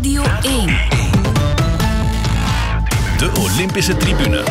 [0.00, 0.66] Radio 1.
[3.18, 4.42] De Olympische Tribune.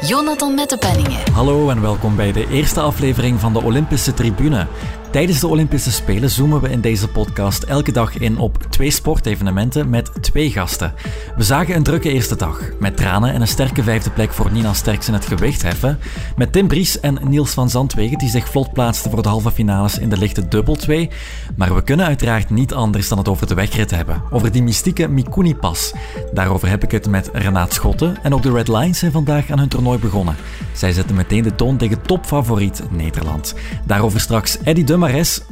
[0.00, 1.18] Jonathan Mettepenningen.
[1.32, 4.66] Hallo en welkom bij de eerste aflevering van de Olympische Tribune.
[5.10, 9.90] Tijdens de Olympische Spelen zoomen we in deze podcast elke dag in op twee sportevenementen
[9.90, 10.94] met twee gasten.
[11.36, 14.72] We zagen een drukke eerste dag, met tranen en een sterke vijfde plek voor Nina
[14.72, 15.98] Sterks in het gewichtheffen,
[16.36, 19.98] met Tim Bries en Niels van Zandwegen die zich vlot plaatsten voor de halve finales
[19.98, 21.10] in de lichte dubbel 2.
[21.56, 25.08] Maar we kunnen uiteraard niet anders dan het over de wegrit hebben, over die mystieke
[25.08, 25.92] Mikuni-pas.
[26.32, 29.58] Daarover heb ik het met Renaat Schotten en ook de Red Lions zijn vandaag aan
[29.58, 30.36] hun toernooi begonnen.
[30.72, 33.54] Zij zetten meteen de toon tegen topfavoriet Nederland.
[33.86, 34.98] Daarover straks Eddie Dum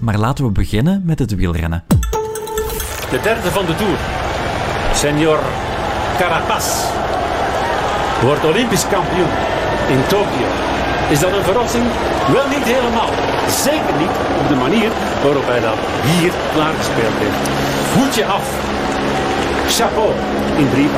[0.01, 1.85] maar laten we beginnen met het wielrennen.
[3.11, 3.99] De derde van de Tour,
[4.95, 5.39] Senor
[6.19, 6.67] Carapaz,
[8.23, 9.33] wordt Olympisch kampioen
[9.89, 10.49] in Tokio.
[11.11, 11.85] Is dat een verrassing?
[12.33, 13.11] Wel niet helemaal.
[13.49, 14.91] Zeker niet op de manier
[15.23, 17.49] waarop hij dat hier klaargespeeld heeft.
[17.95, 18.47] Voetje af.
[19.69, 20.11] Chapeau
[20.57, 20.89] in drie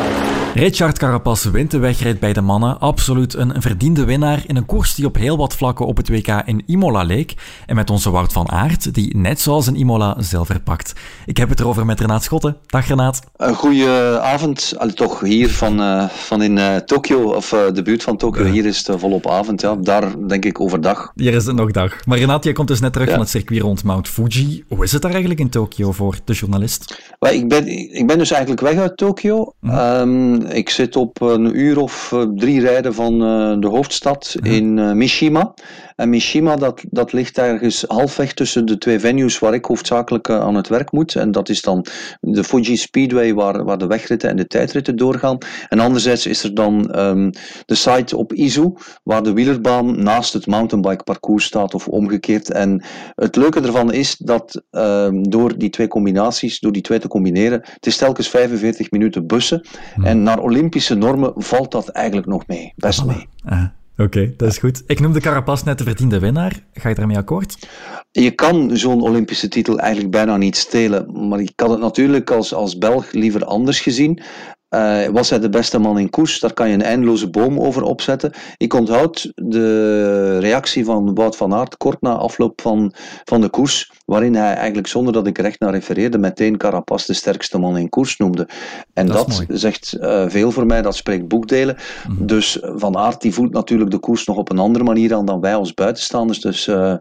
[0.61, 2.81] Richard Carapaz wint de wedstrijd bij de mannen.
[2.81, 6.43] Absoluut een verdiende winnaar in een koers die op heel wat vlakken op het WK
[6.45, 7.35] in Imola leek.
[7.67, 10.93] En met onze Wout van Aert, die net zoals in Imola zilver pakt.
[11.27, 12.57] Ik heb het erover met Renaat Schotten.
[12.67, 13.21] Dag Renaat.
[13.37, 14.75] Een goede avond.
[14.79, 18.45] Allee, toch hier van, uh, van in uh, Tokio, of uh, de buurt van Tokio.
[18.45, 19.61] Hier is het volop avond.
[19.61, 19.77] Ja.
[19.77, 21.13] Daar denk ik overdag.
[21.15, 22.07] Hier is het nog dag.
[22.07, 23.13] Maar Renaat, jij komt dus net terug ja.
[23.13, 24.65] van het circuit rond Mount Fuji.
[24.69, 27.13] Hoe is het daar eigenlijk in Tokio voor de journalist?
[27.19, 29.53] Well, ik, ben, ik ben dus eigenlijk weg uit Tokio.
[29.61, 29.79] Mm.
[29.79, 34.93] Um, ik zit op een uur of drie rijden van uh, de hoofdstad in uh,
[34.93, 35.55] Mishima.
[36.01, 40.41] En Mishima, dat, dat ligt ergens halfweg tussen de twee venues waar ik hoofdzakelijk uh,
[40.41, 41.15] aan het werk moet.
[41.15, 41.87] En dat is dan
[42.21, 45.39] de Fuji Speedway, waar, waar de wegritten en de tijdritten doorgaan.
[45.69, 47.31] En anderzijds is er dan um,
[47.67, 52.51] de site op Izu, waar de wielerbaan naast het mountainbike parcours staat of omgekeerd.
[52.51, 57.09] En het leuke ervan is dat um, door die twee combinaties, door die twee te
[57.09, 59.67] combineren, het is telkens 45 minuten bussen.
[59.95, 60.05] Hmm.
[60.05, 63.29] En naar Olympische normen valt dat eigenlijk nog mee, best mee.
[63.47, 63.65] Uh.
[64.01, 64.83] Oké, dat is goed.
[64.87, 66.65] Ik noemde Carapaz net de verdiende winnaar.
[66.73, 67.69] Ga je daarmee akkoord?
[68.11, 71.29] Je kan zo'n Olympische titel eigenlijk bijna niet stelen.
[71.29, 74.23] Maar ik had het natuurlijk als, als Belg liever anders gezien.
[74.71, 76.41] Uh, was hij de beste man in koers?
[76.41, 78.33] Daar kan je een eindeloze boom over opzetten.
[78.57, 82.93] Ik onthoud de reactie van Wout van Aert kort na afloop van,
[83.25, 87.15] van de koers, waarin hij eigenlijk zonder dat ik recht naar refereerde, meteen Carapaz de
[87.15, 88.49] sterkste man in koers noemde.
[88.93, 91.77] En dat, dat zegt uh, veel voor mij, dat spreekt boekdelen.
[92.09, 92.27] Mm -hmm.
[92.27, 95.41] Dus Van Aert die voelt natuurlijk de koers nog op een andere manier aan dan
[95.41, 96.41] wij als buitenstaanders.
[96.41, 96.95] Dus uh,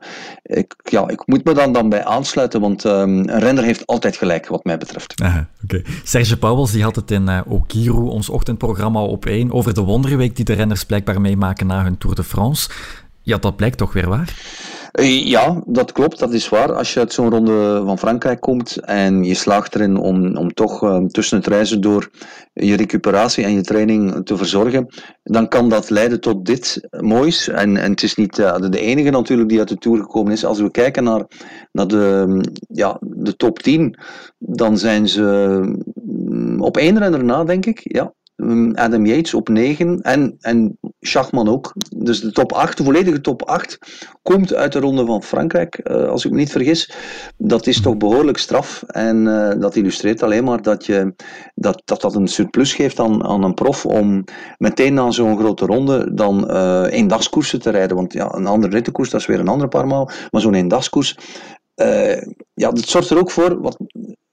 [0.44, 4.18] ik, ja, ik moet me dan, dan bij aansluiten, want um, een renner heeft altijd
[4.18, 5.22] gelijk, wat mij betreft.
[5.22, 5.85] Aha, okay.
[6.03, 7.28] Serge Pauwels die had het in
[7.68, 11.97] Kiru, ons ochtendprogramma op 1, over de wonderweek die de renners blijkbaar meemaken na hun
[11.97, 12.70] Tour de France.
[13.22, 14.34] Ja, dat blijkt toch weer waar?
[15.02, 16.74] Ja, dat klopt, dat is waar.
[16.74, 20.84] Als je uit zo'n ronde van Frankrijk komt en je slaagt erin om, om toch
[20.84, 22.09] uh, tussen het reizen door
[22.53, 24.88] je recuperatie en je training te verzorgen,
[25.24, 27.47] dan kan dat leiden tot dit moois.
[27.47, 30.46] En, en het is niet uh, de enige natuurlijk die uit de Tour gekomen is.
[30.46, 31.26] Als we kijken naar,
[32.68, 33.97] ja, de top 10,
[34.38, 35.62] dan zijn ze
[36.57, 37.79] op één renner na, denk ik.
[37.83, 38.13] Ja,
[38.73, 41.73] Adam Yates op 9 en, en Schachman ook.
[41.97, 43.79] Dus de top 8, de volledige top 8,
[44.22, 46.94] komt uit de ronde van Frankrijk, uh, als ik me niet vergis.
[47.38, 51.13] Dat is toch behoorlijk straf en uh, dat illustreert alleen maar dat, je,
[51.55, 54.23] dat, dat dat een surplus geeft aan, aan een prof om
[54.57, 57.95] meteen na zo'n grote ronde dan uh, eendagskoersen te rijden.
[57.95, 61.17] Want ja, een andere rittenkoers, dat is weer een andere paar maal, maar zo'n eendagskoers,
[62.53, 63.78] ja, dat zorgt er ook voor, wat,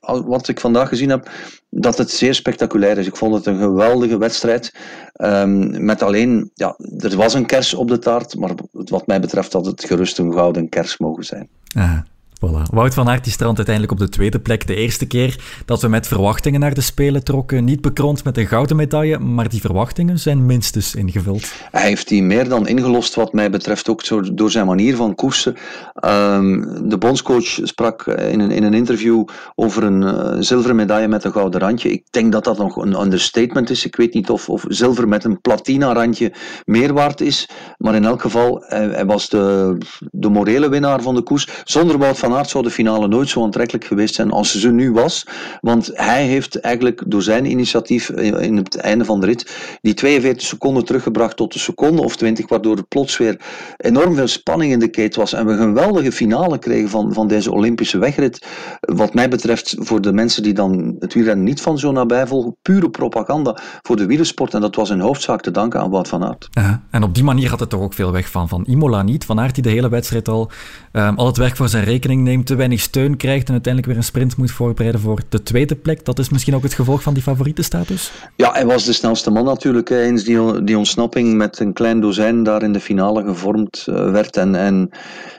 [0.07, 1.31] wat ik vandaag gezien heb,
[1.71, 3.07] dat het zeer spectaculair is.
[3.07, 4.75] Ik vond het een geweldige wedstrijd.
[5.17, 9.53] Um, met alleen, ja, er was een kers op de taart, maar wat mij betreft
[9.53, 11.49] had het gerust een gouden kers mogen zijn.
[11.75, 12.05] Aha.
[12.45, 12.63] Voilà.
[12.71, 14.67] Wout van Aert die strandt uiteindelijk op de tweede plek.
[14.67, 17.65] De eerste keer dat we met verwachtingen naar de Spelen trokken.
[17.65, 21.53] Niet bekroond met een gouden medaille, maar die verwachtingen zijn minstens ingevuld.
[21.71, 25.57] Hij heeft die meer dan ingelost wat mij betreft, ook door zijn manier van koersen.
[26.05, 31.25] Um, de bondscoach sprak in een, in een interview over een uh, zilveren medaille met
[31.25, 31.91] een gouden randje.
[31.91, 33.85] Ik denk dat dat nog een understatement is.
[33.85, 36.33] Ik weet niet of, of zilver met een platina randje
[36.65, 37.49] meer waard is.
[37.77, 39.77] Maar in elk geval, hij, hij was de,
[40.11, 41.49] de morele winnaar van de koers.
[41.65, 44.71] Zonder Wout van van Aert zou de finale nooit zo aantrekkelijk geweest zijn als ze
[44.71, 45.27] nu was.
[45.61, 50.47] Want hij heeft eigenlijk door zijn initiatief in het einde van de rit die 42
[50.47, 53.41] seconden teruggebracht tot een seconde of 20, waardoor er plots weer
[53.77, 57.29] enorm veel spanning in de keten was en we een geweldige finale kregen van, van
[57.29, 58.47] deze Olympische wegrit.
[58.81, 62.57] Wat mij betreft, voor de mensen die dan het wielrennen niet van zo nabij volgen,
[62.63, 64.55] pure propaganda voor de wielersport.
[64.55, 66.49] En dat was in hoofdzaak te danken aan Wout van Aert.
[66.51, 69.25] Ja, en op die manier had het toch ook veel weg van, van Imola niet.
[69.25, 70.51] Van Aert die de hele wedstrijd al
[70.93, 74.03] um, al het werk voor zijn rekening neemt, te weinig steun krijgt en uiteindelijk weer
[74.03, 76.05] een sprint moet voorbereiden voor de tweede plek.
[76.05, 78.13] Dat is misschien ook het gevolg van die favoriete status?
[78.37, 82.43] Ja, hij was de snelste man natuurlijk eens die, die ontsnapping met een klein dozijn
[82.43, 84.37] daar in de finale gevormd uh, werd.
[84.37, 84.89] En, en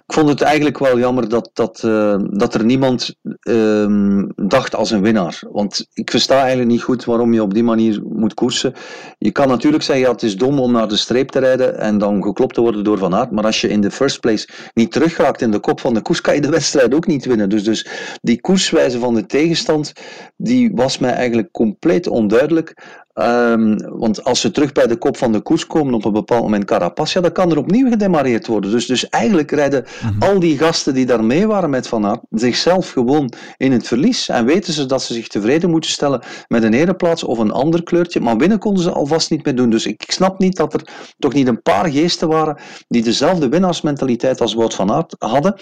[0.08, 4.92] ik vond het eigenlijk wel jammer dat, dat, uh, dat er niemand uh, dacht als
[4.92, 5.44] een winnaar.
[5.52, 8.74] Want ik versta eigenlijk niet goed waarom je op die manier moet koersen.
[9.18, 11.98] Je kan natuurlijk zeggen, ja, het is dom om naar de streep te rijden en
[11.98, 13.32] dan geklopt te worden door Van Aert.
[13.32, 16.22] Maar als je in de first place niet terugraakt in de kop van de koers,
[16.22, 17.50] kan je de wedstrijd ook niet winnen.
[17.50, 17.88] Dus, dus
[18.22, 19.94] die koerswijze van de tegenstand,
[20.38, 22.74] die was mij eigenlijk compleet onduidelijk.
[23.20, 26.42] Um, want als ze terug bij de kop van de koers komen op een bepaald
[26.42, 28.72] moment Carapaz, ja, dan kan er opnieuw gedemareerd worden.
[28.72, 30.22] Dus, dus eigenlijk rijden mm -hmm.
[30.22, 34.30] al die gasten die daar mee waren met Van Aert zichzelf gewoon in het verlies.
[34.30, 37.84] En weten ze dat ze zich tevreden moeten stellen met een ereplaats of een ander
[37.84, 38.20] kleurtje.
[38.20, 39.70] Maar winnen konden ze alvast niet meer doen.
[39.70, 40.88] Dus ik snap niet dat er
[41.18, 45.56] toch niet een paar geesten waren die dezelfde winnaarsmentaliteit als Wout van Aert hadden.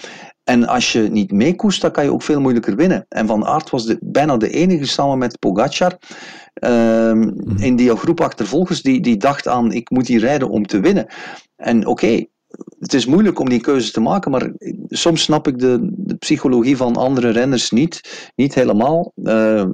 [0.44, 3.06] En als je niet meekoest, dan kan je ook veel moeilijker winnen.
[3.08, 5.98] En Van Aert was de, bijna de enige samen met Pogacar
[6.64, 10.80] um, in die groep achtervolgers die, die dacht aan ik moet hier rijden om te
[10.80, 11.06] winnen.
[11.56, 12.24] En oké,
[12.80, 14.52] het is moeilijk om die keuze te maken, maar
[14.88, 19.12] soms snap ik de, de psychologie van andere renners niet, niet helemaal.
[19.16, 19.32] Uh,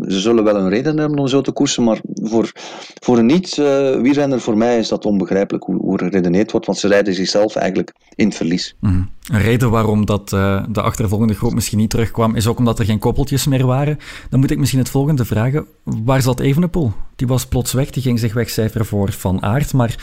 [0.08, 2.52] ze zullen wel een reden hebben om zo te koersen, maar voor,
[3.00, 6.78] voor een niet-wielrenner, uh, voor mij is dat onbegrijpelijk hoe, hoe er geredeneerd wordt, want
[6.78, 8.76] ze rijden zichzelf eigenlijk in het verlies.
[8.80, 9.10] Mm.
[9.30, 12.84] Een reden waarom dat, uh, de achtervolgende groep misschien niet terugkwam, is ook omdat er
[12.84, 13.98] geen koppeltjes meer waren.
[14.30, 15.66] Dan moet ik misschien het volgende vragen.
[15.84, 16.92] Waar zat Evenepoel?
[17.16, 19.96] Die was plots weg, die ging zich wegcijferen voor Van Aert, maar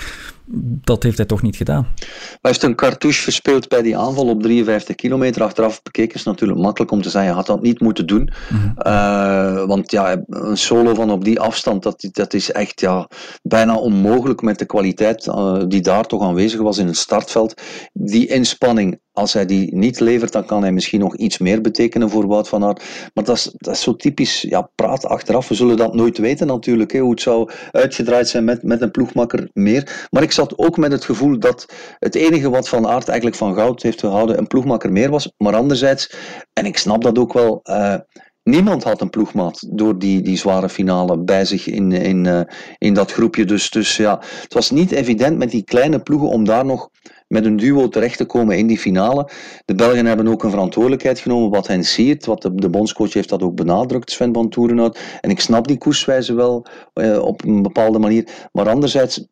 [0.84, 1.88] dat heeft hij toch niet gedaan.
[1.96, 5.44] Hij heeft een cartouche verspeeld bij die aanval op 53 kilometer.
[5.44, 8.32] Achteraf bekeken is natuurlijk makkelijk om te zeggen, hij had dat niet moeten doen.
[8.50, 8.74] Mm -hmm.
[8.88, 13.08] uh, want ja, een solo van op die afstand, dat, dat is echt ja,
[13.42, 17.62] bijna onmogelijk met de kwaliteit uh, die daar toch aanwezig was in het startveld.
[17.94, 22.10] Die inspanning, als hij die niet levert, dan kan hij misschien nog iets meer betekenen
[22.10, 22.84] voor Wout van Aert.
[23.14, 25.48] Maar dat is, dat zo typisch, ja, praat achteraf.
[25.48, 28.92] We zullen dat nooit weten natuurlijk, hè, hoe het zou uitgedraaid zijn met, met een
[28.92, 30.08] ploegmakker meer.
[30.10, 33.54] Maar ik zat ook met het gevoel dat het enige wat Van Aert eigenlijk van
[33.56, 35.32] goud heeft gehouden, een ploegmakker meer was.
[35.38, 36.14] Maar anderzijds,
[36.54, 37.60] en ik snap dat ook wel...
[37.64, 37.96] Uh,
[38.44, 42.42] Niemand had een ploegmaat door die, die zware finale bij zich in, in, uh,
[42.78, 43.46] in dat groepje.
[43.46, 46.90] Dus, dus ja, het was niet evident met die kleine ploegen om daar nog
[47.30, 49.30] met een duo terecht te komen in die finale.
[49.66, 52.26] De Belgen hebben ook een verantwoordelijkheid genomen wat hen siert.
[52.26, 55.00] Wat de, bondscoach heeft dat ook benadrukt, Sven van Toerenhout.
[55.22, 58.50] En ik snap die koerswijze wel uh, op een bepaalde manier.
[58.52, 59.28] Maar anderzijds,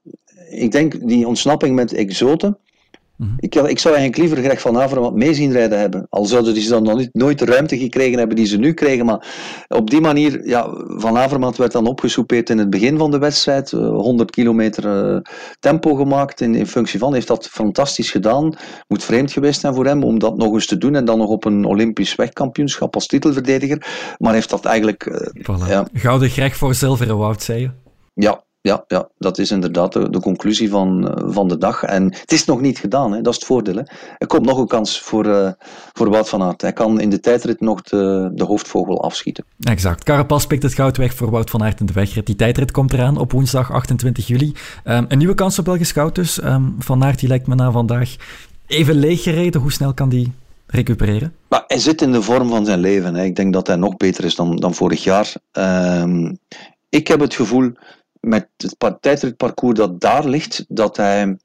[0.50, 2.58] ik denk die ontsnapping met exoten.
[3.18, 3.36] Mm -hmm.
[3.40, 6.08] ik, ik, zou eigenlijk liever Greg van Averen wat mee zien rijden hebben.
[6.10, 9.06] Al zouden die dan nog niet, nooit de ruimte gekregen hebben die ze nu kregen.
[9.06, 9.28] Maar
[9.68, 13.72] op die manier, ja, Van Avermaat werd dan opgesoupeerd in het begin van de wedstrijd.
[13.72, 15.20] 100 kilometer uh,
[15.60, 17.14] tempo gemaakt in, in functie van.
[17.14, 18.54] Heeft dat fantastisch gedaan.
[18.88, 20.96] Moet vreemd geweest zijn voor hem om dat nog eens te doen.
[20.96, 24.16] En dan nog op een Olympisch wegkampioenschap als titelverdediger.
[24.18, 25.06] Maar heeft dat eigenlijk...
[25.06, 25.70] Uh, voilà.
[25.70, 25.88] ja.
[25.94, 27.72] Gouden Greg voor zilveren Wout, zei je?
[28.14, 31.84] Ja, ja, ja, dat is inderdaad de, de conclusie van, uh, van de dag.
[31.84, 33.22] En het is nog niet gedaan, hè.
[33.22, 33.76] dat is het voordeel.
[33.76, 33.82] Hè.
[34.18, 35.52] Er komt nog een kans voor, uh,
[35.94, 36.62] voor Wout van Aert.
[36.62, 39.46] Hij kan in de tijdrit nog de, de hoofdvogel afschieten.
[39.60, 40.04] Exact.
[40.04, 42.26] Carapaz pikt het goud weg voor Wout van Aert in de wegrit.
[42.26, 44.54] Die tijdrit komt eraan op woensdag 28 juli.
[44.86, 46.44] Um, een nieuwe kans op Belgisch goud dus.
[46.44, 48.16] Um, van Aert die lijkt me na vandaag
[48.68, 49.62] even leeg gereden.
[49.62, 50.34] Hoe snel kan die
[50.68, 51.34] recupereren?
[51.50, 53.16] Maar hij zit in de vorm van zijn leven.
[53.16, 53.24] Hè.
[53.24, 55.34] Ik denk dat hij nog beter is dan, dan vorig jaar.
[55.52, 56.40] Um,
[56.90, 57.72] ik heb het gevoel
[58.20, 61.38] met het tijdritparcours dat daar ligt, dat hij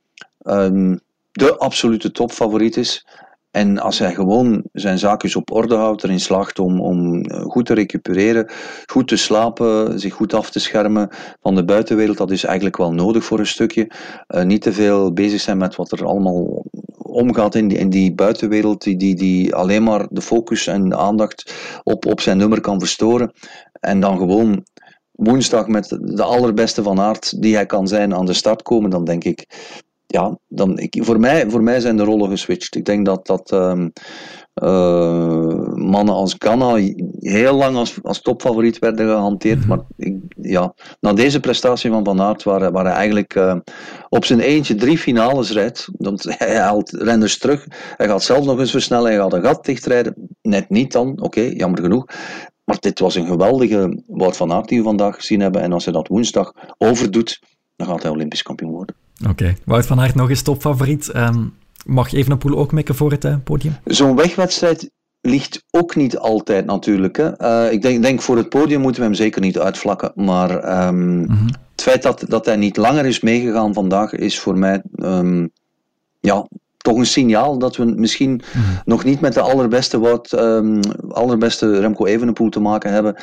[0.43, 1.01] um,
[1.33, 3.07] de absolute topfavoriet is.
[3.53, 7.75] En als hij gewoon zijn zaakjes op orde houdt, erin slaagt om, om goed te
[7.75, 8.51] recupereren,
[8.87, 11.09] goed te slapen, zich goed af te schermen
[11.43, 13.91] van de buitenwereld, dat is eigenlijk wel nodig voor een stukje.
[14.29, 16.65] Uh, niet te veel bezig zijn met wat er allemaal
[16.97, 20.97] omgaat in die, in die buitenwereld, die, die, die alleen maar de focus en de
[20.97, 23.33] aandacht op, op zijn nummer kan verstoren.
[23.81, 24.65] En dan gewoon
[25.25, 29.05] woensdag met de allerbeste van aard die hij kan zijn aan de start komen, dan
[29.05, 29.47] denk ik,
[30.07, 32.75] ja, dan, ik, voor, mij, voor mij zijn de rollen geswitcht.
[32.75, 33.93] Ik denk dat, dat um,
[34.63, 36.75] uh, mannen als Ghana
[37.21, 39.59] heel lang als, als topfavoriet werden gehanteerd.
[39.59, 39.69] -hmm.
[39.69, 43.57] Maar ik, ja, na deze prestatie van Van Aert, waar, waar hij eigenlijk uh,
[44.09, 48.59] op zijn eentje drie finales rijdt, want hij haalt renners terug, hij gaat zelf nog
[48.59, 52.05] eens versnellen, hij gaat een gat dichtrijden, net niet dan, oké, okay, jammer genoeg.
[52.65, 55.63] Maar dit was een geweldige Wout van Aert die we vandaag gezien hebben.
[55.63, 57.41] En als hij dat woensdag overdoet,
[57.77, 58.97] dan gaat hij Olympisch kampioen worden.
[59.21, 59.57] Oké, okay.
[59.65, 61.15] Wout van Aert nog eens topfavoriet.
[61.17, 61.55] Um,
[61.87, 63.77] mag Evenepoel ook mikken voor het uh, podium?
[63.85, 64.91] Zo'n wegwedstrijd
[65.21, 67.17] ligt ook niet altijd natuurlijk.
[67.17, 67.43] Hè.
[67.43, 70.13] Uh, ik denk, denk, voor het podium moeten we hem zeker niet uitvlakken.
[70.15, 71.47] Maar um, mm -hmm.
[71.47, 74.83] het feit dat, dat hij niet langer is meegegaan vandaag is voor mij...
[74.97, 75.51] Um,
[76.21, 76.47] ja,
[76.83, 78.43] toch een signaal dat we misschien
[78.85, 83.15] nog niet met de allerbeste, wat, um, allerbeste Remco Evenepoel te maken hebben.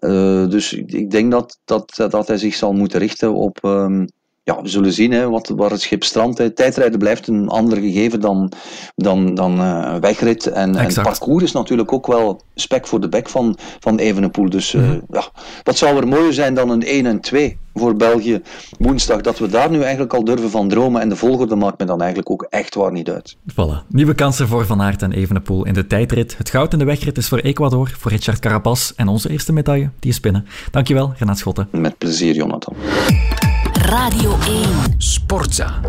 [0.00, 4.06] Uh, dus ik denk dat, dat, dat hij zich zal moeten richten op, um,
[4.42, 6.56] ja, we zullen zien hè, wat, waar het schip strandt.
[6.56, 8.52] Tijdrijden blijft een ander gegeven dan,
[8.94, 10.46] dan, dan uh, wegrit.
[10.46, 14.50] En, en, het parcours is natuurlijk ook wel spek voor de bek van, van Evenepoel.
[14.50, 15.02] Dus uh, mm.
[15.10, 15.22] ja,
[15.62, 18.42] wat zou er mooier zijn dan een 1 en 2 voor België
[18.78, 19.20] woensdag.
[19.20, 21.00] Dat we daar nu eigenlijk al durven van dromen.
[21.00, 23.36] En de volgorde maakt me dan eigenlijk ook echt waar niet uit.
[23.52, 23.86] Voilà.
[23.88, 26.38] Nieuwe kansen voor Van Aert en Evenepoel in de tijdrit.
[26.38, 28.92] Het goud in de wegrit is voor Ecuador, voor Richard Carapaz.
[28.96, 30.46] En onze eerste medaille, die is binnen.
[30.70, 31.68] Dankjewel, Renaat Schotten.
[31.70, 32.74] Met plezier, Jonathan.
[33.82, 34.64] Radio 1.
[34.98, 35.80] Sportza.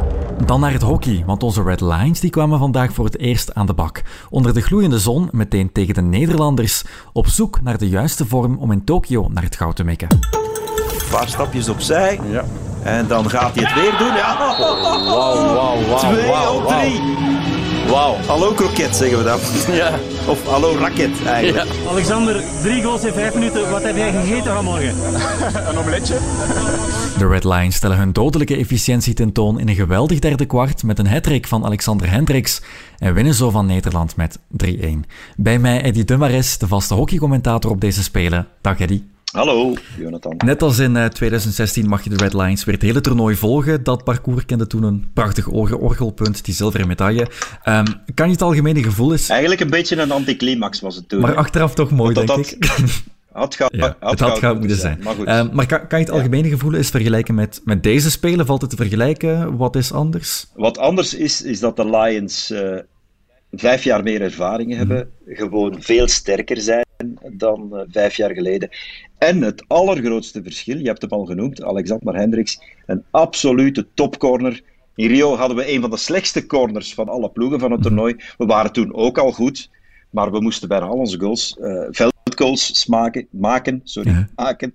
[0.45, 3.65] Dan naar het hockey, want onze Red Lions die kwamen vandaag voor het eerst aan
[3.65, 4.03] de bak.
[4.29, 8.71] Onder de gloeiende zon, meteen tegen de Nederlanders, op zoek naar de juiste vorm om
[8.71, 10.07] in Tokio naar het goud te mikken.
[10.09, 12.19] Een paar stapjes opzij.
[12.29, 12.45] Ja.
[12.83, 14.15] En dan gaat hij het weer doen.
[14.15, 14.37] Ja.
[14.37, 15.97] Wauw, wauw, wauw.
[15.97, 17.01] Twee op drie.
[17.87, 18.15] Wauw.
[18.15, 19.39] Hallo kroket zeggen we dan.
[19.75, 19.99] Ja.
[20.27, 21.63] Of hallo raket eigenlijk.
[21.63, 21.89] Ja.
[21.89, 23.69] Alexander, drie goals in vijf minuten.
[23.69, 24.95] Wat heb jij gegeten vanmorgen?
[25.69, 26.13] een omeletje.
[27.17, 31.07] De Red Lions stellen hun dodelijke efficiëntie tentoon in een geweldig derde kwart met een
[31.07, 32.61] hattrick van Alexander Hendricks
[32.97, 34.69] en winnen zo van Nederland met 3-1.
[35.37, 38.47] Bij mij Eddie Dumares, de vaste hockeycommentator op deze Spelen.
[38.61, 39.16] Dag Eddie.
[39.37, 40.33] Hallo, Jonathan.
[40.45, 43.83] Net als in 2016 mag je de Red Lions weer het hele toernooi volgen.
[43.83, 47.27] Dat parcours kende toen een prachtig orgelpunt, die zilveren medaille.
[47.65, 49.29] Um, kan je het algemene gevoel eens...
[49.29, 51.19] Eigenlijk een beetje een anticlimax was het toen.
[51.21, 53.03] Maar achteraf toch mooi, dat denk dat ik.
[53.31, 54.99] Had ga, ja, had het had goud moeten zijn.
[55.03, 55.25] zijn.
[55.25, 58.45] Maar, maar kan, kan, je het algemene gevoel eens vergelijken met, met deze spelen?
[58.45, 59.57] Valt het te vergelijken?
[59.57, 60.45] Wat is anders?
[60.53, 62.51] Wat anders is, is dat de Lions...
[62.51, 62.77] Uh,
[63.51, 64.77] vijf jaar meer ervaring mm.
[64.77, 66.85] hebben, gewoon veel sterker zijn
[67.31, 68.69] dan uh, vijf jaar geleden.
[69.17, 74.61] En het allergrootste verschil, je hebt hem al genoemd, Alexander Hendricks, een absolute topcorner.
[74.95, 78.15] In Rio hadden we een van de slechtste corners van alle ploegen van het toernooi.
[78.37, 79.69] We waren toen ook al goed,
[80.09, 84.27] maar we moesten bijna al onze goals, uh, veldgoals maken, maken, sorry, ja.
[84.35, 84.73] maken.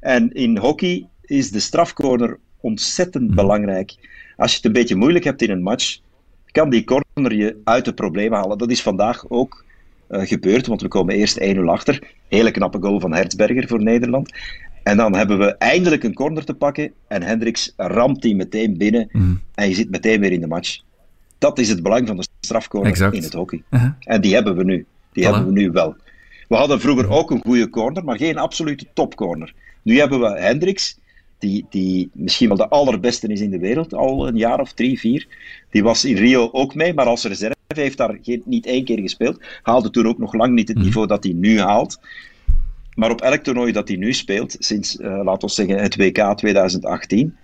[0.00, 3.34] En in hockey is de strafcorner ontzettend mm.
[3.34, 3.94] belangrijk.
[4.36, 5.98] Als je het een beetje moeilijk hebt in een match,
[6.46, 8.58] kan die corner je uit de problemen halen.
[8.58, 9.64] Dat is vandaag ook
[10.12, 12.02] gebeurd, want we komen eerst 1-0 achter.
[12.28, 14.32] Hele knappe goal van Hertzberger voor Nederland.
[14.82, 19.08] En dan hebben we eindelijk een corner te pakken en Hendricks ramt die meteen binnen
[19.12, 19.40] mm.
[19.54, 20.80] en je zit meteen weer in de match.
[21.38, 23.14] Dat is het belang van de strafcorner exact.
[23.14, 23.62] in het hockey.
[23.70, 23.90] Uh -huh.
[24.00, 24.86] En die hebben we nu.
[25.12, 25.26] Die voilà.
[25.26, 25.96] hebben we nu wel.
[26.48, 29.54] We hadden vroeger ook een goede corner, maar geen absolute topcorner.
[29.82, 30.98] Nu hebben we Hendricks,
[31.38, 34.98] die, die misschien wel de allerbeste is in de wereld, al een jaar of drie,
[34.98, 35.26] vier.
[35.70, 38.98] Die was in Rio ook mee, maar als reserve heeft daar geen, niet één keer
[38.98, 39.42] gespeeld.
[39.62, 42.00] Haalde toen ook nog lang niet het niveau dat hij nu haalt.
[42.94, 46.36] Maar op elk toernooi dat hij nu speelt, sinds, uh, laten we zeggen, het WK
[46.36, 47.36] 2018,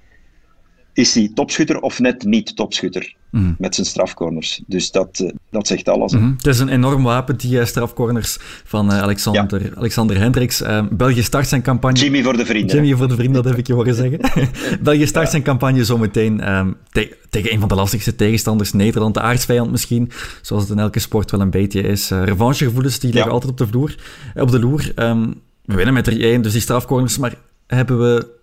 [0.98, 3.54] is hij topschutter of net niet topschutter mm.
[3.58, 4.62] met zijn strafcorners.
[4.66, 6.12] Dus dat, uh, dat zegt alles.
[6.12, 6.34] Mm -hmm.
[6.36, 9.70] Het is een enorm wapen, die uh, strafcorners van uh, Alexander, ja.
[9.74, 10.62] Alexander Hendricks.
[10.90, 11.98] België start zijn campagne...
[11.98, 12.76] Jimmy voor de vrienden.
[12.76, 14.20] Jimmy voor de vrienden, dat heb ik je horen zeggen.
[14.82, 15.30] België start ja.
[15.30, 20.10] zijn campagne zometeen um, te tegen een van de lastigste tegenstanders, Nederland, de aardsvijand misschien,
[20.42, 22.10] zoals het in elke sport wel een beetje is.
[22.10, 23.94] revanchegevoelens, die liggen altijd op de, vloer,
[24.34, 24.92] op de loer.
[24.96, 27.34] Um, we winnen met 3-1, dus die strafcorners, maar
[27.66, 28.36] hebben we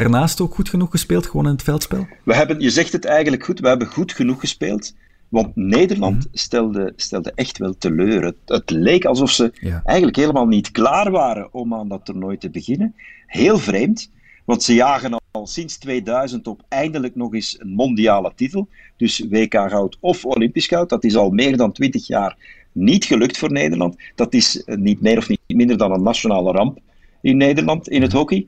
[0.00, 2.06] daarnaast ook goed genoeg gespeeld, gewoon in het veldspel?
[2.22, 4.94] We hebben, je zegt het eigenlijk goed, we hebben goed genoeg gespeeld.
[5.28, 6.30] Want Nederland mm-hmm.
[6.32, 8.24] stelde, stelde echt wel teleur.
[8.24, 9.82] Het, het leek alsof ze ja.
[9.84, 12.94] eigenlijk helemaal niet klaar waren om aan dat toernooi te beginnen.
[13.26, 14.10] Heel vreemd,
[14.44, 18.68] want ze jagen al sinds 2000 op eindelijk nog eens een mondiale titel.
[18.96, 20.88] Dus WK goud of Olympisch goud.
[20.88, 22.36] Dat is al meer dan 20 jaar
[22.72, 23.96] niet gelukt voor Nederland.
[24.14, 26.78] Dat is niet meer of niet minder dan een nationale ramp
[27.20, 28.46] in Nederland, in het hockey.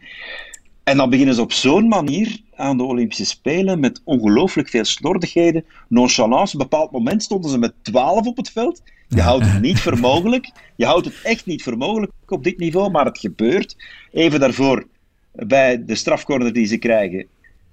[0.86, 5.64] En dan beginnen ze op zo'n manier aan de Olympische Spelen met ongelooflijk veel slordigheden,
[5.88, 6.54] nonchalance.
[6.54, 8.82] Op een bepaald moment stonden ze met 12 op het veld.
[9.08, 10.50] Je houdt het niet voor mogelijk.
[10.76, 13.76] Je houdt het echt niet voor mogelijk op dit niveau, maar het gebeurt.
[14.12, 14.86] Even daarvoor,
[15.32, 17.26] bij de strafcorner die ze krijgen,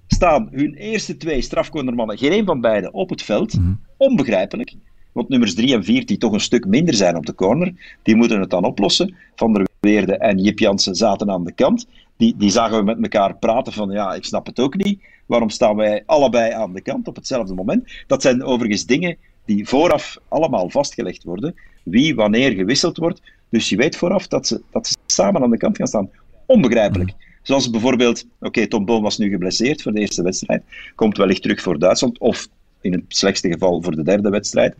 [0.06, 3.52] staan hun eerste twee strafcornermannen, geen een van beiden, op het veld.
[3.52, 3.80] -hmm.
[3.96, 4.74] Onbegrijpelijk.
[5.12, 8.16] Want nummers 3 en 4, die toch een stuk minder zijn op de corner, die
[8.16, 9.14] moeten het dan oplossen.
[9.34, 11.86] Van der Weerde en Jip Jansen zaten aan de kant.
[12.16, 15.02] Die, die zagen we met elkaar praten van, ja, ik snap het ook niet.
[15.26, 17.92] Waarom staan wij allebei aan de kant op hetzelfde moment?
[18.06, 21.54] Dat zijn overigens dingen die vooraf allemaal vastgelegd worden.
[21.82, 23.20] Wie wanneer gewisseld wordt.
[23.48, 26.10] Dus je weet vooraf dat ze, dat ze samen aan de kant gaan staan.
[26.46, 27.12] Onbegrijpelijk.
[27.42, 30.62] Zoals bijvoorbeeld, oké, okay, Tom Boom was nu geblesseerd voor de eerste wedstrijd.
[30.94, 32.18] Komt wellicht terug voor Duitsland.
[32.18, 32.48] Of
[32.80, 34.76] in het slechtste geval voor de derde wedstrijd.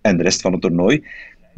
[0.00, 1.06] En de rest van het toernooi.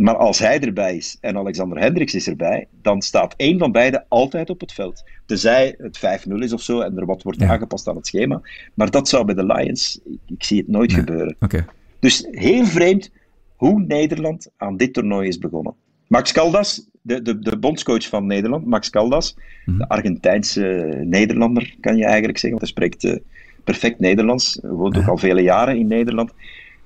[0.00, 4.04] Maar als hij erbij is en Alexander Hendricks is erbij, dan staat één van beiden
[4.08, 5.04] altijd op het veld.
[5.26, 7.48] Tenzij het 5-0 is of zo en er wat wordt ja.
[7.48, 8.40] aangepast aan het schema.
[8.74, 10.98] Maar dat zou bij de Lions, ik, ik zie het nooit nee.
[10.98, 11.36] gebeuren.
[11.40, 11.64] Okay.
[11.98, 13.10] Dus heel vreemd
[13.56, 15.74] hoe Nederland aan dit toernooi is begonnen.
[16.06, 19.78] Max Caldas, de, de, de bondscoach van Nederland, Max Caldas, Mhm.
[19.78, 23.24] de Argentijnse Nederlander, kan je eigenlijk zeggen, want hij spreekt eh,
[23.64, 26.32] perfect Nederlands, woont ook al vele jaren in Nederland.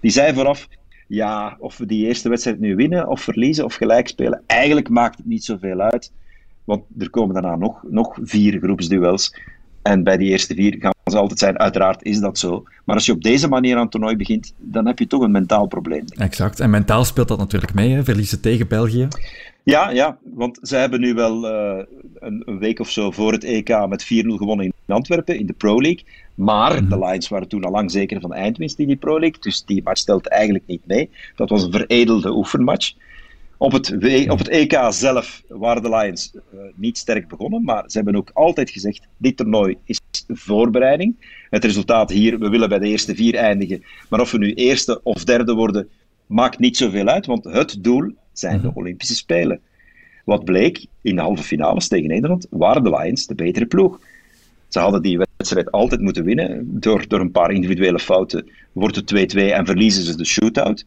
[0.00, 0.68] Die zei vooraf,
[1.14, 5.16] ja, of we die eerste wedstrijd nu winnen, of verliezen, of gelijk spelen, eigenlijk maakt
[5.16, 6.12] het niet zoveel uit,
[6.64, 9.34] want er komen daarna nog, nog vier groepsduels.
[9.82, 11.58] En bij die eerste vier gaan ze altijd zijn.
[11.58, 12.62] Uiteraard is dat zo.
[12.84, 15.30] Maar als je op deze manier aan het toernooi begint, dan heb je toch een
[15.30, 16.04] mentaal probleem.
[16.08, 16.60] Exact.
[16.60, 18.04] En mentaal speelt dat natuurlijk mee, hè?
[18.04, 19.08] verliezen tegen België.
[19.64, 21.84] Ja, ja, want ze hebben nu wel uh,
[22.18, 25.52] een, een, week of zo voor het EK met 4-0 gewonnen in Antwerpen, in de
[25.52, 26.04] Pro League.
[26.34, 26.88] Maar mm.
[26.88, 29.82] de Lions waren toen al lang zeker van eindwinst in die Pro League, dus die
[29.82, 31.10] match stelt eigenlijk niet mee.
[31.36, 32.92] Dat was een veredelde oefenmatch.
[33.56, 37.84] Op het, w op het EK zelf waren de Lions uh, niet sterk begonnen, maar
[37.86, 41.14] ze hebben ook altijd gezegd, dit toernooi is voorbereiding.
[41.50, 45.00] Het resultaat hier, we willen bij de eerste vier eindigen, maar of we nu eerste
[45.02, 45.88] of derde worden,
[46.26, 49.60] maakt niet zoveel uit, want het doel zijn de Olympische Spelen.
[50.24, 54.00] Wat bleek, in de halve finales tegen Nederland waren de Lions de betere ploeg.
[54.68, 56.80] Ze hadden die wedstrijd altijd moeten winnen.
[56.80, 60.86] Door, door een paar individuele fouten wordt het 2-2 en verliezen ze de shootout.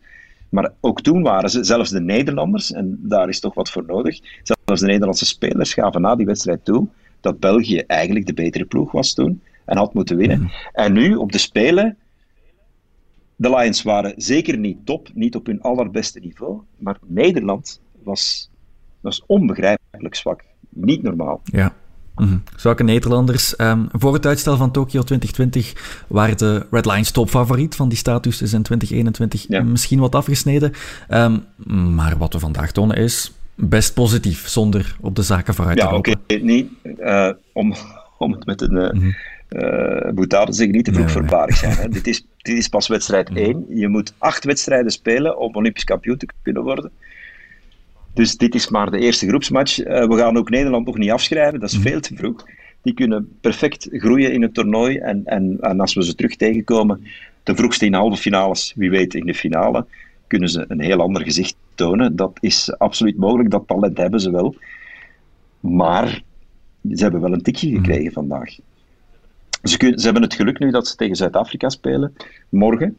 [0.49, 4.19] Maar ook toen waren ze, zelfs de Nederlanders, en daar is toch wat voor nodig,
[4.43, 6.87] zelfs de Nederlandse spelers gaven na die wedstrijd toe
[7.21, 10.51] dat België eigenlijk de betere ploeg was toen en had moeten winnen.
[10.73, 11.97] En nu, op de Spelen,
[13.37, 18.49] de Lions waren zeker niet top, niet op hun allerbeste niveau, maar Nederland was,
[19.01, 20.43] was onbegrijpelijk zwak.
[20.69, 21.41] Niet normaal.
[21.43, 21.73] Ja.
[22.15, 22.43] Mm-hmm.
[22.55, 23.59] Zwakke Nederlanders.
[23.59, 28.41] Um, voor het uitstel van Tokio 2020 waren de Red Lions topfavoriet van die status
[28.41, 29.63] is in 2021 ja.
[29.63, 30.71] misschien wat afgesneden.
[31.09, 31.45] Um,
[31.95, 35.93] maar wat we vandaag tonen is best positief, zonder op de zaken vooruit ja, te
[35.93, 36.11] lopen.
[36.11, 36.33] Ja, oké.
[36.33, 36.45] Okay.
[36.45, 37.73] Nee, uh, om,
[38.17, 38.75] om het met een...
[38.75, 39.15] Uh, mm-hmm.
[39.49, 41.77] Uh, boetade zeggen niet te vroeg nee, voorbarig zijn.
[41.77, 41.89] Hè.
[41.97, 43.65] dit, is, dit is pas wedstrijd 1.
[43.69, 46.91] Je moet acht wedstrijden spelen om Olympisch kampioen te kunnen worden.
[48.13, 49.79] Dus dit is maar de eerste groepsmatch.
[49.79, 52.45] Uh, we gaan ook Nederland nog niet afschrijven, dat is veel te vroeg.
[52.81, 54.97] Die kunnen perfect groeien in het toernooi.
[54.97, 57.03] En, en, en als we ze terug tegenkomen,
[57.43, 59.85] de vroegste in halve finales, wie weet in de finale,
[60.27, 62.15] kunnen ze een heel ander gezicht tonen.
[62.15, 64.55] Dat is absoluut mogelijk, dat talent hebben ze wel.
[65.59, 66.21] Maar
[66.93, 68.57] ze hebben wel een tikje gekregen vandaag.
[69.67, 72.13] Ze, kunnen, ze, hebben het geluk nu dat ze tegen Zuid-Afrika spelen,
[72.49, 72.97] morgen.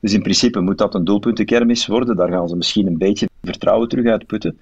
[0.00, 2.16] Dus in principe moet dat een doelpuntenkermis worden.
[2.16, 4.58] Daar gaan ze misschien een beetje vertrouwen terug uitputten.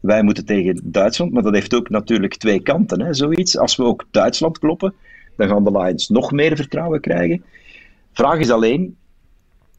[0.00, 3.58] Wij moeten tegen Duitsland, maar dat heeft ook natuurlijk twee kanten, hè, zoiets.
[3.58, 4.94] Als we ook Duitsland kloppen,
[5.36, 7.44] dan gaan de Lions nog meer vertrouwen krijgen.
[8.12, 8.96] Vraag is alleen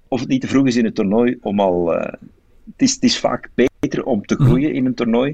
[0.07, 1.93] of het niet te vroeg is in het toernooi om al...
[1.93, 2.01] Uh,
[2.65, 5.33] het, is, het is vaak beter om te groeien in een toernooi.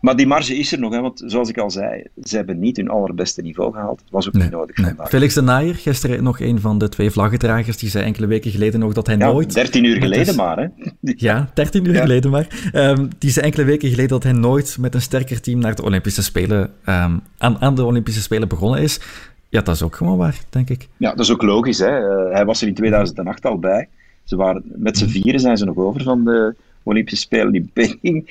[0.00, 2.76] Maar die marge is er nog, hè, want zoals ik al zei, ze hebben niet
[2.76, 4.00] hun allerbeste niveau gehaald.
[4.00, 4.92] Het was ook nee, niet nodig nee.
[4.98, 8.80] Felix de Naaier, gisteren nog een van de twee vlaggedragers, die zei enkele weken geleden
[8.80, 9.54] nog dat hij ja, nooit...
[9.54, 10.66] 13 uur geleden maar, hè.
[11.00, 12.00] Ja, 13 uur ja.
[12.00, 12.70] geleden maar.
[12.72, 15.82] Um, die zei enkele weken geleden dat hij nooit met een sterker team naar de
[15.82, 19.00] Olympische Spelen, um, aan, aan de Olympische Spelen begonnen is.
[19.48, 20.88] Ja, dat is ook gewoon waar, denk ik.
[20.96, 21.78] Ja, dat is ook logisch.
[21.78, 21.98] Hè.
[22.00, 23.88] Uh, hij was er in 2008 al bij.
[24.24, 28.30] Ze waren, met z'n vieren zijn ze nog over van de Olympische Spelen in Peking.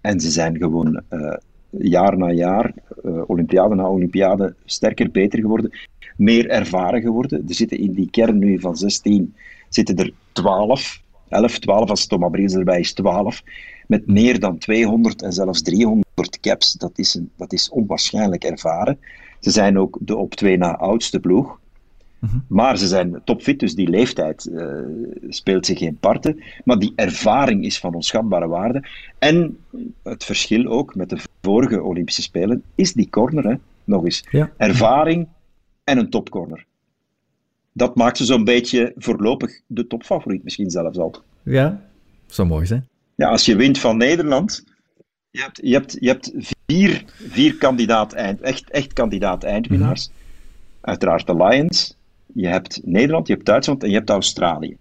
[0.00, 1.34] En ze zijn gewoon uh,
[1.70, 5.70] jaar na jaar, uh, Olympiade na Olympiade, sterker, beter geworden.
[6.16, 7.44] Meer ervaren geworden.
[7.48, 9.34] Er zitten in die kern nu van 16,
[9.68, 11.02] zitten er 12.
[11.28, 13.42] 11, 12, als Thomas Briels erbij is, 12.
[13.86, 16.72] Met meer dan 200 en zelfs 300 caps.
[16.72, 18.98] Dat is, een, dat is onwaarschijnlijk ervaren.
[19.40, 21.59] Ze zijn ook de op twee na oudste ploeg.
[22.20, 22.44] Mm-hmm.
[22.48, 24.82] Maar ze zijn topfit, dus die leeftijd uh,
[25.28, 26.42] speelt zich geen parten.
[26.64, 28.84] Maar die ervaring is van onschatbare waarde.
[29.18, 29.58] En
[30.02, 33.54] het verschil ook met de vorige Olympische Spelen is die corner, hè,
[33.84, 34.24] nog eens.
[34.30, 34.50] Ja.
[34.56, 35.28] Ervaring
[35.84, 36.64] en een topcorner.
[37.72, 41.22] Dat maakt ze zo'n beetje voorlopig de topfavoriet, misschien zelfs al.
[41.42, 41.80] Ja,
[42.26, 42.88] zo mooi zijn.
[43.14, 44.64] Ja, als je wint van Nederland,
[45.30, 46.32] je hebt, je hebt, je hebt
[46.66, 50.08] vier, vier kandidaat eind, echt, echt kandidaat eindwinnaars.
[50.08, 50.18] Mm-hmm.
[50.80, 51.96] Uiteraard de Lions,
[52.34, 54.76] je hebt Nederland, je hebt Duitsland en je hebt Australië.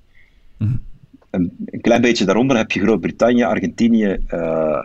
[0.58, 0.82] Mm-hmm.
[1.30, 4.84] Een, een, klein beetje daaronder heb je Groot-Brittannië, Argentinië, uh,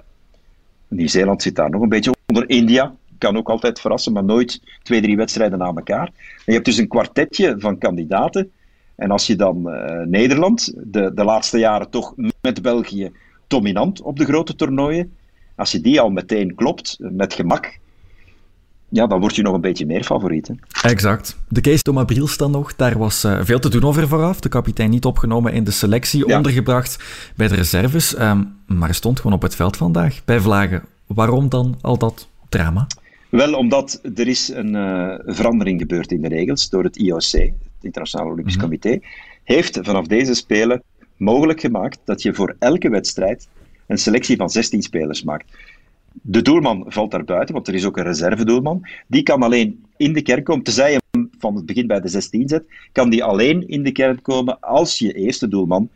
[0.89, 2.49] Nieuw-Zeeland zit daar nog een beetje onder.
[2.49, 6.07] India kan ook altijd verrassen, maar nooit twee, drie wedstrijden na elkaar.
[6.07, 8.51] En je hebt dus een kwartetje van kandidaten.
[8.95, 13.11] En als je dan uh, Nederland, de, de laatste jaren toch met België
[13.47, 15.13] dominant op de grote toernooien,
[15.57, 17.79] als je die al meteen klopt, met gemak,
[18.95, 20.49] ja, dan word je nog een beetje meer favoriet.
[20.49, 20.55] Hè?
[20.89, 21.37] Exact.
[21.49, 24.41] De case Thomas Briels dan nog, daar was uh, veel te doen over vooraf.
[24.41, 26.37] De kapitein niet opgenomen in de selectie, ja.
[26.37, 27.05] ondergebracht
[27.37, 28.19] bij de reserves.
[28.19, 30.83] Um, maar stond gewoon op het veld vandaag bij Vlagen.
[31.07, 32.87] Waarom dan al dat drama?
[33.29, 37.53] Wel, omdat er is een uh, verandering gebeurd in de regels door het IOC, het
[37.81, 38.65] Internationaal Olympisch mhm.
[38.65, 39.01] Comité,
[39.45, 40.83] heeft vanaf deze Spelen
[41.17, 43.49] mogelijk gemaakt dat je voor elke wedstrijd
[43.87, 45.53] een selectie van 16 spelers maakt.
[46.23, 48.87] De doelman valt daar buiten, want er is ook een reservedoelman.
[49.07, 52.09] Die kan alleen in de kern komen, tenzij je hem van het begin bij de
[52.09, 55.91] 16 zet, kan die alleen in de kern komen als je eerste doelman,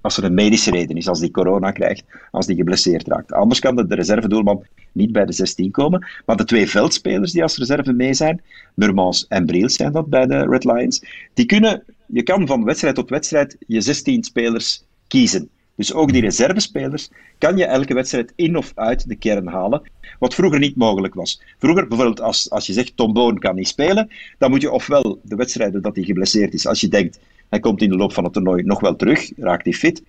[0.00, 3.32] als er een medische reden is, als die corona krijgt, als die geblesseerd raakt.
[3.32, 6.06] Anders kan de, reservedoelman niet bij de 16 komen.
[6.26, 8.42] Maar de twee veldspelers die als reserve mee zijn,
[8.74, 12.94] Murmans en Briels zijn dat bij de Red Lions, die kunnen, je kan van wedstrijd
[12.94, 15.50] tot wedstrijd je 16 spelers kiezen.
[15.78, 19.82] Dus ook die reservespelers kan je elke wedstrijd in of uit de kern halen,
[20.18, 21.42] wat vroeger niet mogelijk was.
[21.58, 25.20] Vroeger, bijvoorbeeld als, als je zegt Tom Boon kan niet spelen, dan moet je ofwel
[25.22, 28.24] de wedstrijden dat hij geblesseerd is, als je denkt hij komt in de loop van
[28.24, 30.02] het toernooi nog wel terug, raakt hij fit,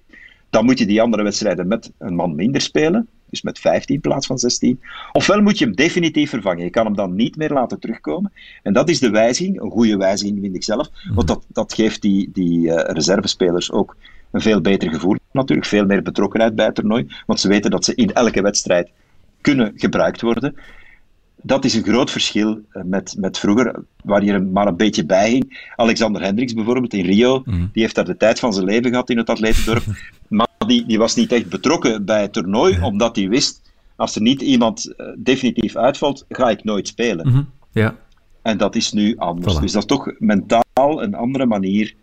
[0.50, 4.02] dan moet je die andere wedstrijden met een man minder spelen, dus met 15 in
[4.02, 4.82] plaats van 16.
[5.12, 6.64] Ofwel moet je hem definitief vervangen.
[6.64, 8.32] Je kan hem dan niet meer laten terugkomen.
[8.64, 12.02] En dat is de wijziging, een goede wijziging vind ik zelf, want dat, dat geeft
[12.02, 13.96] die, die uh, reservespelers ook
[14.32, 17.86] een veel beter gevoel natuurlijk, veel meer betrokkenheid bij het toernooi, want ze weten dat
[17.86, 18.90] ze in elke wedstrijd
[19.42, 20.56] kunnen gebruikt worden.
[21.42, 25.30] Dat is een groot verschil eh, met, met vroeger, waar je maar een beetje bij
[25.30, 25.72] ging.
[25.76, 27.66] Alexander Hendricks bijvoorbeeld in Rio, mhm.
[27.74, 29.84] die heeft daar de tijd van zijn leven gehad in het atletendorp.
[30.28, 33.62] maar die, die was niet echt betrokken bij het toernooi, omdat hij wist,
[33.96, 37.28] als er niet iemand uh, definitief uitvalt, ga ik nooit spelen.
[37.28, 37.42] Mhm.
[37.72, 37.96] Ja.
[38.42, 39.60] En dat is nu anders.
[39.60, 41.94] Dus dat is toch mentaal een andere manier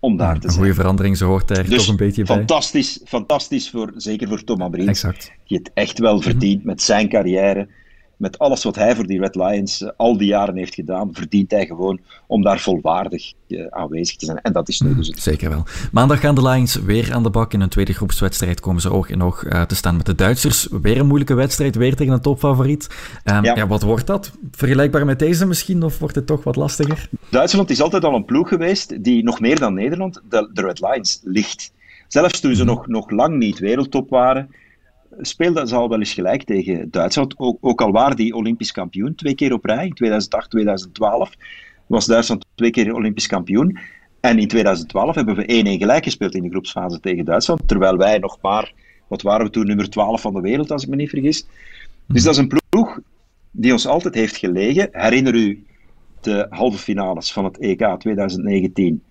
[0.00, 0.52] om daar te zijn.
[0.52, 2.36] Een goede verandering, zo hoort er dus toch een beetje bij.
[2.36, 4.88] Fantastisch, fantastisch voor, zeker voor Thomas Brink.
[4.88, 5.32] Exact.
[5.46, 7.68] Die het echt wel verdient met zijn carrière
[8.16, 11.50] met alles wat hij voor die Red Lions uh, al die jaren heeft gedaan, verdient
[11.50, 14.40] hij gewoon om daar volwaardig uh, aanwezig te zijn.
[14.42, 15.20] En dat is nu dus het.
[15.20, 15.64] Zeker wel.
[15.92, 17.52] Maandag gaan de Lions weer aan de bak.
[17.52, 20.68] In een tweede groepswedstrijd komen ze oog in oog uh, te staan met de Duitsers.
[20.82, 22.88] Weer een moeilijke wedstrijd, weer tegen een topfavoriet.
[23.24, 23.54] Um, ja.
[23.56, 23.66] ja.
[23.66, 24.32] wat wordt dat?
[24.50, 27.08] Vergelijkbaar met deze misschien, of wordt het toch wat lastiger?
[27.28, 30.80] Duitsland is altijd al een ploeg geweest die nog meer dan Nederland de, de Red
[30.80, 31.72] Lions ligt.
[32.08, 34.50] Zelfs toen ze mm nog, nog lang niet wereldtop waren,
[35.20, 37.38] speelde ze al wel eens gelijk tegen Duitsland.
[37.38, 41.34] Ook, ook al waren die Olympisch kampioen twee keer op rij, in 2008, 2012
[41.86, 43.78] was Duitsland twee keer Olympisch kampioen.
[44.20, 48.18] En in 2012 hebben we 1-1 gelijk gespeeld in de groepsfase tegen Duitsland, terwijl wij
[48.18, 48.72] nog maar,
[49.06, 51.46] wat waren we toen, nummer 12 van de wereld, als ik me niet vergis.
[52.06, 52.98] Dus dat is een ploeg
[53.50, 54.88] die ons altijd heeft gelegen.
[54.92, 55.64] Herinner u
[56.20, 59.02] de halve finales van het EK 2019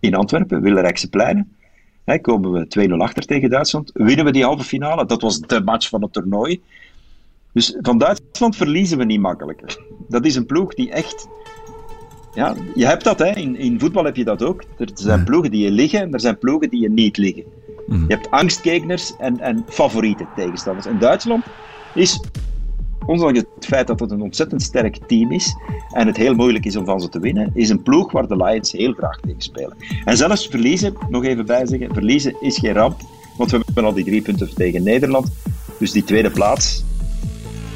[0.00, 1.56] in Antwerpen, Willerijkse Pleinen?
[2.04, 3.90] Hè, komen we 2-0 achter tegen Duitsland.
[3.94, 5.06] Winnen we die halve finale?
[5.06, 6.60] Dat was de match van het toernooi.
[7.52, 9.82] Dus van Duitsland verliezen we niet makkelijk.
[10.08, 11.28] Dat is een ploeg die echt.
[12.34, 13.30] Ja, je hebt dat, hè.
[13.30, 14.62] In, in voetbal heb je dat ook.
[14.78, 17.44] Er zijn ploegen die je liggen en er zijn ploegen die je niet liggen.
[17.86, 18.00] Mhm.
[18.00, 20.86] Je hebt angstkekeners en, en favoriete tegenstanders.
[20.86, 21.44] En Duitsland
[21.94, 22.20] is
[23.06, 25.56] ondanks het feit dat het een ontzettend sterk team is
[25.92, 28.36] en het heel moeilijk is om van ze te winnen, is een ploeg waar de
[28.36, 29.76] Lions heel graag tegen spelen.
[30.04, 33.00] En zelfs verliezen, nog even bijzeggen, verliezen is geen ramp,
[33.36, 35.32] want we hebben al die drie punten tegen Nederland.
[35.78, 36.84] Dus die tweede plaats,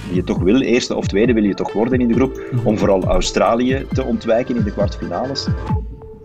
[0.06, 2.78] die je toch wil, eerste of tweede wil je toch worden in de groep, om
[2.78, 5.46] vooral Australië te ontwijken in de kwartfinales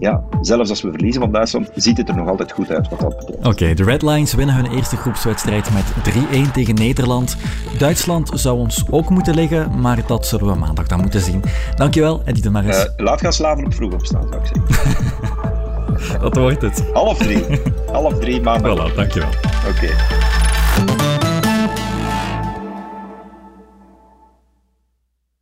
[0.02, 3.00] ja, zelfs als we verliezen van Duitsland, ziet het er nog altijd goed uit wat
[3.00, 3.48] dat betreft.
[3.48, 6.14] Oké, de Red Lions winnen hun eerste groepswedstrijd met
[6.50, 7.38] 3-1 tegen Nederland.
[7.78, 11.44] Duitsland zou ons ook moeten liggen, maar dat zullen we maandag dan moeten zien.
[11.76, 12.78] Dankjewel, Eddie de Maris.
[12.78, 16.20] Uh, laat gaan slaven op vroeg opstaan, zou ik zeggen.
[16.22, 16.84] dat wordt het.
[16.94, 17.44] Half drie.
[17.92, 18.92] Half drie maandag.
[18.92, 19.30] Voilà, dankjewel.
[19.70, 19.90] Oké.